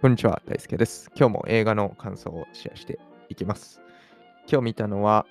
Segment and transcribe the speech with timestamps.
[0.00, 1.10] こんにちは、大輔です。
[1.16, 3.00] 今日も映画の感想をシェアして
[3.30, 3.80] いきます。
[4.48, 5.26] 今日見たのは、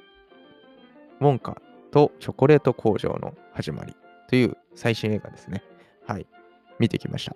[1.21, 3.95] ウォンカとチョコレート工場の始まり
[4.27, 5.63] という最新映画ですね。
[6.05, 6.27] はい。
[6.79, 7.35] 見てきました。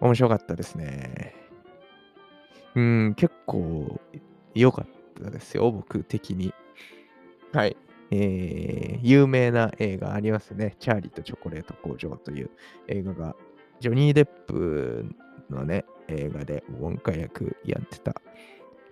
[0.00, 1.34] 面白かったですね。
[2.76, 4.00] うん、結構
[4.54, 4.86] 良か
[5.20, 6.54] ったですよ、僕的に。
[7.52, 7.76] はい。
[8.10, 10.76] えー、有名な映画ありますね。
[10.78, 12.50] チャーリーとチョコレート工場という
[12.88, 13.36] 映画が、
[13.80, 15.04] ジョニー・デップ
[15.50, 18.14] のね、映画でウォンカ役やってた。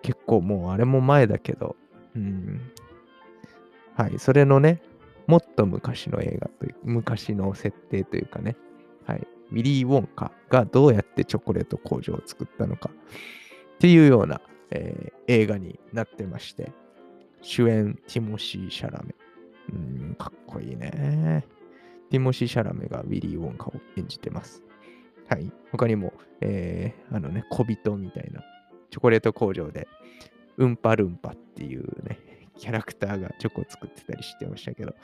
[0.02, 1.76] 結構もうあれも前だけど、
[2.14, 2.70] うん。
[3.94, 4.80] はい、それのね、
[5.26, 8.56] もっと昔の映画という、昔の設定というかね、
[9.06, 12.90] はい、ウィリー・ウォンカがどうやってチョコレート工場を作ったのか
[13.74, 16.72] っていうような、えー映画になってまして、
[17.42, 19.14] 主演ティモシー・シャラメ。
[19.70, 19.76] う
[20.12, 21.44] ん、かっこいいね。
[22.10, 24.62] ティモシー・シャラメがウィリー・ウォンカを演じてます。
[25.28, 25.52] はい。
[25.72, 28.42] 他にも、えー、あのね、小人みたいな、
[28.90, 29.86] チョコレート工場で、
[30.56, 32.18] うんぱるんぱっていうね、
[32.56, 34.94] キャラクターがチョコを作ってたりしてましたけど、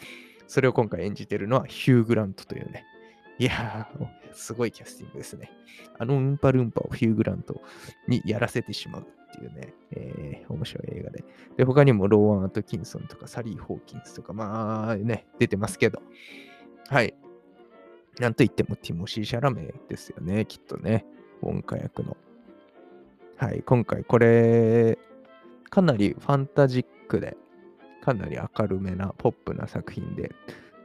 [0.47, 2.84] それを今回演じてるのはヒュー・グラントというね、
[3.39, 5.50] いやー、すごいキャスティングですね。
[5.98, 7.61] あのうんぱるんぱをヒュー・グラント
[8.09, 11.25] にやらせてしまうっていうね、えー面白い映画で。
[11.56, 16.03] で、他にもローアン・アトキンソンとかサリー・ホーキンスとか、まあね、出てますけど、
[16.88, 17.14] はい。
[18.20, 21.05] なんといってもティモシー・シャラメですよね、きっとね。
[21.43, 22.17] ウォンカ役の。
[23.37, 24.98] はい、今回これ、
[25.69, 27.37] かなりファンタジックで、
[28.03, 30.33] かなり明るめなポップな作品で、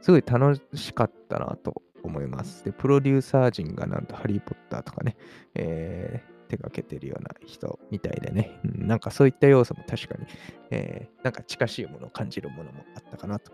[0.00, 2.64] すごい楽しかったなと思います。
[2.64, 5.16] で、プロデューサー陣がなんとハリー・ポッターとかね、
[5.54, 10.26] えー手掛けてるような人みたいでね、うんなんかそういった要素も確かに、
[10.72, 13.52] えーなんか近しいものを感じるものもあったかなと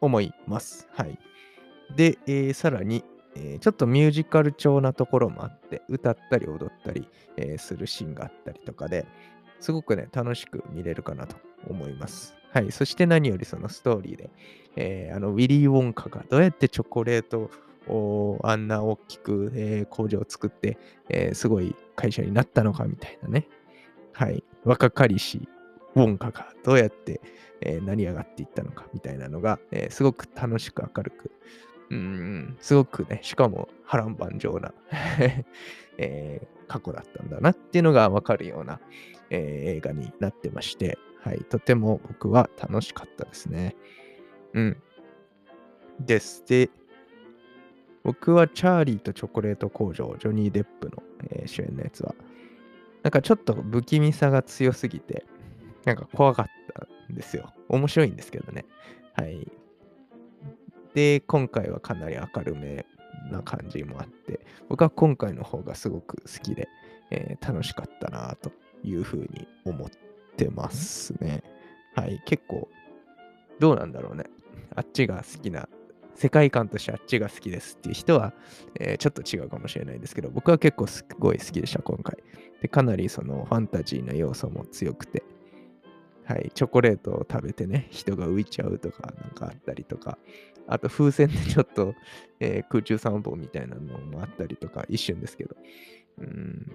[0.00, 0.88] 思います。
[0.92, 1.18] はい。
[1.96, 3.04] で、えーさらに、
[3.36, 9.06] えーちょっとミュージカル調なところもあって、歌ったり踊ったり、えーするシーンがあったりとかで、
[9.60, 11.36] すごくね、楽しく見れるかなと
[11.68, 12.36] 思います。
[12.52, 12.72] はい。
[12.72, 14.30] そして何よりそのストーリーで、
[14.76, 17.50] えーあのウィリー・ウォンカがどうやってチョコレート
[17.88, 20.78] をあんな大きく、えー工場を作って、
[21.08, 23.48] えーすごい会社になったのかみたいなね。
[24.12, 24.42] はい。
[24.64, 25.48] 若かりし
[25.94, 27.20] ウォンカがどうやって、
[27.60, 31.30] えー成り上がっていったのかみたいなのが、えーすごく楽しく明るく、
[31.90, 34.74] うん、すごくね、しかも波乱万丈な、
[35.98, 38.78] えー過去だったんだなっていうのがわかるような、
[39.30, 43.74] えー映画になってまして、はい、とても僕は楽しかったですね。
[44.52, 44.82] うん。
[46.00, 46.44] です。
[46.46, 46.68] で、
[48.04, 52.14] 僕はチャーリーとチョコレート工場、ジョニー・デップの、えー主演のやつは、
[53.02, 55.24] なんかちょっと不気味さが強すぎて、
[55.86, 57.50] なんか怖かったんですよ。
[57.68, 58.66] 面白いんですけどね。
[59.14, 59.50] はい。
[60.98, 62.84] で、今回はかなり明るめ
[63.30, 66.66] な感じもあって、僕は今回の方がすごく好きで、
[67.12, 68.50] えー楽しかったなと
[68.82, 69.88] いうふうに思っ
[70.36, 71.44] てますね。
[71.94, 72.20] はい。
[72.26, 72.68] 結構、
[73.60, 74.24] どうなんだろうね。
[74.74, 75.68] あっちが好きな、
[76.16, 78.34] 世界観としてあっちが好きですっていう人は、
[78.80, 82.16] えーちょっと違うかもしれないですけど、僕は結構すごい好きでした、今回。
[82.60, 85.22] で、かなりそのファンタジーな要素も強くて、
[86.24, 90.18] はい、チョコレートを食べてね、人が浮いちゃうとかなんかあったりとか、
[90.68, 91.94] あと風船でちょっと、
[92.40, 95.56] えー空中散歩みたいなのもあったりとか、一瞬ですけど、
[96.18, 96.72] うん、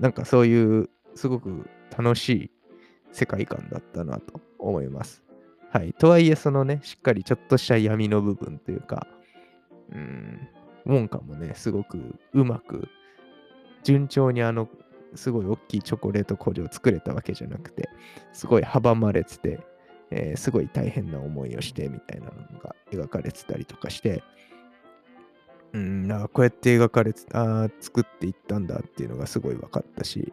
[0.00, 2.50] なんかそういうすごく楽しい
[3.12, 5.22] 世界観だったなと思います。
[5.70, 5.92] はい。
[5.92, 9.06] とはいえ、そのね、しっかりちょっとした闇の部分というか、
[9.92, 10.48] うん、
[10.86, 12.88] ウォンカもね、すごくうまく、
[13.82, 14.68] 順調にあの、
[15.14, 17.88] すごい大きいチョコレート工場を作れたわけじゃなくて、
[18.32, 19.60] すごい阻まれてて、
[20.10, 24.22] えーすごい大変な思いをしてみたいなのが描かれてたりとかして、
[25.72, 30.32] うん、あーこうやって描かれてあー作っていったんだっていうのがすごい分かったし、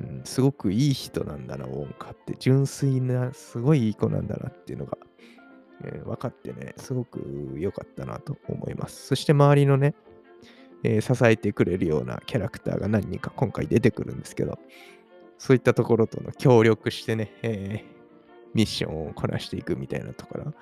[0.00, 2.34] ん、すごくいい人なんだな、ウォンカって。
[2.38, 4.98] 純粋な、すごいいい子なんだなっていうのが、
[5.84, 9.06] えー分かってね、すごく良かったなと思います。
[9.06, 9.94] そして周りのね、
[10.84, 14.58] えー支えてくれるようなキャラクターが何人か今回出てくるんですけど、
[15.38, 17.97] そういったところとの協力してね、えー
[18.54, 20.54] ミッションをこなしていくみたいなところ、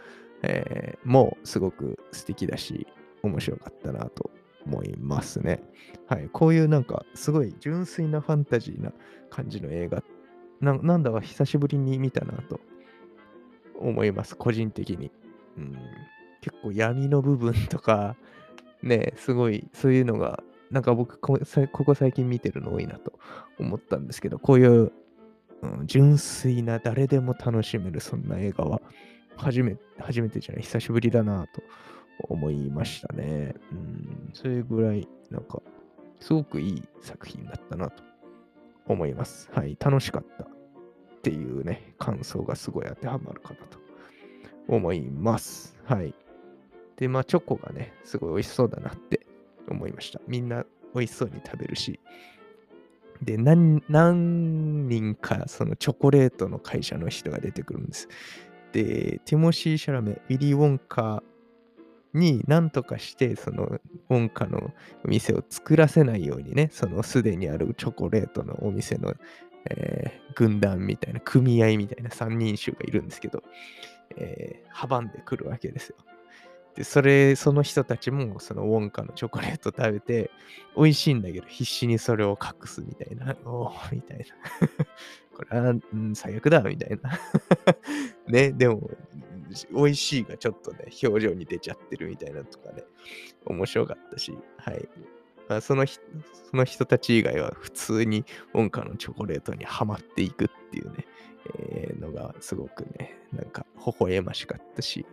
[0.43, 2.87] えーもすごく素敵だし、
[3.23, 4.31] 面白かったなと
[4.67, 5.63] 思いますね。
[6.09, 6.29] はい。
[6.33, 8.93] こういうなんか、すごい純粋なファンタジーな
[9.31, 10.03] 感じの映画、
[10.61, 12.61] ななんだか久しぶりに見たなと
[13.79, 15.11] 思います、個人的に。
[15.57, 15.77] うん、
[16.41, 18.17] 結構闇の部分とか、
[18.83, 23.13] ね、すごいそういうのが、なんか僕、ここ最近見てるの多いなと
[23.59, 24.93] 思ったんですけど、こういう、
[25.63, 28.81] うん、純粋な誰でも楽しめるそんな映画は、
[29.37, 31.63] 初め初めてじゃない、久しぶりだなと
[32.29, 33.55] 思いましたね。
[33.73, 35.63] うん、それぐらい、なんか、
[36.21, 38.03] すごくいい作品だったなと
[38.87, 39.51] 思います。
[39.53, 39.77] はい。
[39.79, 40.49] 楽しかったっ
[41.23, 43.79] ていうね、感想がすごい当てはまるかなと
[44.69, 45.77] 思います。
[45.85, 46.15] はい。
[46.97, 49.27] で、まあ、チョコがね、すごい美味しそうだなって
[49.69, 50.21] 思いました。
[50.27, 50.65] みんな
[50.95, 52.01] 美味しそうに食べるし、
[53.23, 58.09] で、何何人かそのチョコレートの会社の人が出てくるんです。
[58.73, 61.23] で、ティモシー・シャラメ、ウィリー・ウォンカ
[62.13, 64.73] に何とかして、そのウォンカの
[65.05, 69.15] お店を作らせないようにね、そのすでにあるチョコレートのお店の、
[69.71, 73.43] えー、軍団みたいな、組合みたいな三人衆がいるんですけど、
[74.17, 75.97] えー、阻んでくるわけですよ。
[76.77, 80.31] で、それ、その人たちも、そのウォンカのチョコレート食べて、
[80.77, 84.25] 美味しいんだけど、必死にそれを隠すみたいな、 おー、みたいな。
[85.35, 87.19] これは、うん、最悪だ、みたいな。
[88.29, 88.91] ね、でも、
[89.73, 92.85] 美味しいがちょっとね、表情に出ちゃってるみたいなとかね、
[93.47, 94.89] 面白かったし、はい。
[95.49, 96.01] まあ、そのそ
[96.57, 101.07] の人たち以外は普通にウォンカのチョコレートにはまっていくっていうね、
[101.59, 105.07] えー、のがすごくね、なんか微笑ましかったし、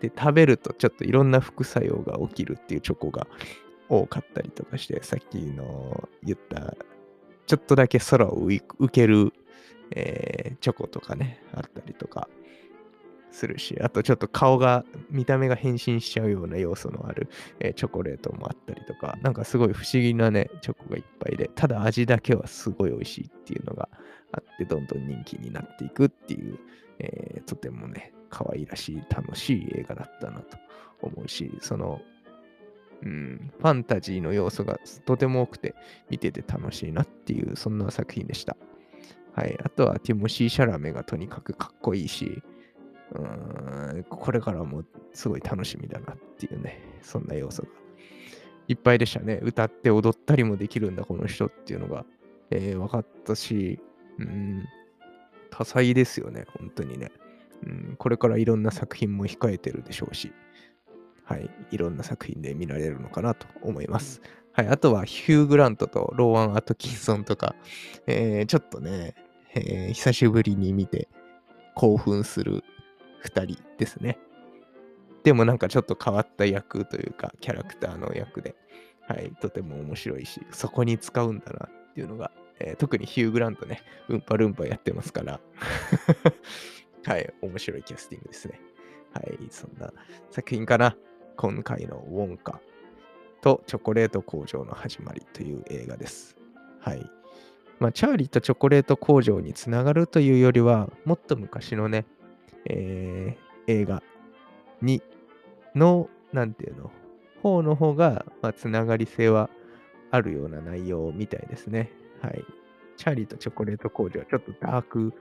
[0.00, 3.26] で、食べるとちょっといろんな副作用が起きるっていうチョコが
[3.88, 6.76] 多かったりとかして、さっきの言った、
[7.46, 9.32] ちょっとだけ空を浮ける、
[9.92, 12.28] えー、チョコとかね、あったりとか
[13.30, 17.28] するし、あとちょっと顔が、見た目が変身しちゃうような要素のある、
[17.60, 23.88] えー、チョコレートもあったりとか、なんかすごい不思議なね、チョコがいっぱいで、ただ味だけはすごい美味しいっていうのが
[24.32, 26.58] あって、どんどん人気になっていくっていう、
[26.98, 30.58] えー、とてもね、可愛らしい、楽しい映画だったなと
[31.02, 32.00] 思うし、その、
[33.02, 35.74] うん、ファンタジーの要素がとても多くて
[36.08, 38.56] 見てて楽しいなっていう、そんな作品でした。
[39.34, 39.58] はい。
[39.62, 42.42] あとはティモシー・シャラメがとにかくかっこいいし、
[43.12, 44.82] うーん、これからも
[45.12, 47.68] すごい楽しみだなっていうね、そんな要素が
[48.68, 49.40] いっぱいでしたね。
[49.42, 52.06] 歌って踊ったりもできるんだ、この人っていうのが、
[52.50, 53.78] えー、分かったし、
[54.18, 54.64] うん、
[55.50, 57.12] 多彩ですよね、本当にね。
[57.64, 60.32] うん、これからいろんな作品も控えてるでしょうし、
[61.24, 64.20] はい、いろんな作品で見られるのかなと思います。
[64.52, 67.54] はい、あとはヒュー・グラントとローアン・アトキンソンとか、
[68.06, 69.14] えー、ちょっとね、
[69.54, 71.08] えー、久しぶりに見て
[71.74, 72.64] 興奮する
[73.24, 74.18] 2人ですね。
[75.24, 78.54] でもなんかちょっと変わった役というか、キャラクターの役で、
[79.08, 82.30] はい、とても面白いし、そこに使うんだなっていうのが、
[82.60, 85.40] えー、特にヒュー・グラントね、うんぱるんぱやってますから
[87.06, 88.60] はい、面白いキャスティングですね。
[89.12, 89.92] はい、そんな
[90.30, 90.96] 作品かな。
[91.36, 92.60] 今回のウォンカ
[93.40, 96.36] とチョコレート工場の始まりという映画です。
[96.80, 97.10] はい。
[97.78, 102.06] まあ、チャーリーとチョコレート工場につながるというよりは、もっと昔のね、
[102.64, 104.02] えー、映画
[104.82, 105.00] に、
[105.76, 106.90] の、なんていうの、
[107.40, 109.48] 方の方が、まあ、つながり性は
[110.10, 111.92] あるような内容みたいですね。
[112.20, 112.44] はい。
[112.96, 115.12] チャーリーとチョコレート工場はちょっとダーク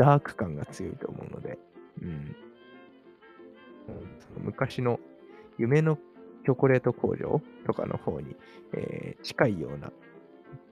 [0.00, 1.58] ダーク感が強いと思うので、
[2.00, 2.34] うん。
[4.18, 4.98] その昔の
[5.58, 5.98] 夢の
[6.46, 8.34] チョコレート工場とかの方に、
[8.72, 9.92] えー、近いような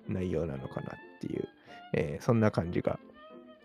[0.08, 1.46] 内容なのかなっていう、
[1.92, 2.98] えー、そんな感じが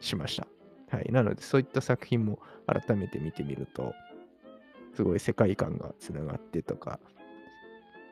[0.01, 0.48] しました。
[0.94, 1.10] はい。
[1.13, 3.94] なので、そういった作品も改めて見てみると、
[4.95, 7.00] すごい世界観がつながってとか、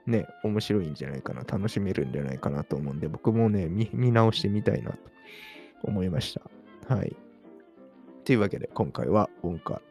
[0.05, 4.97] ね、面白いんじゃないかな、楽しめるんじゃないかなと思うんで、僕もね、見直してみたいなと
[5.83, 6.33] 思いまし
[6.87, 6.95] た。
[6.95, 7.13] はい。
[8.25, 9.81] というわけで今回はウォンカ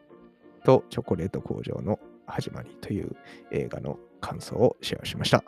[0.63, 3.15] とチョコレート工場の始まりという
[3.51, 5.43] 映画の感想をシェアしました。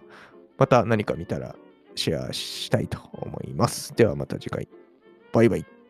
[0.58, 1.56] また何か見たら
[1.96, 3.96] シェアしたいと思います。
[3.96, 4.68] ではまた次回。
[5.32, 5.83] バイバイ。